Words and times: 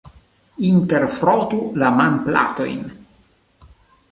Interfrotu 0.69 1.59
la 1.83 1.91
manplatojn. 1.99 2.81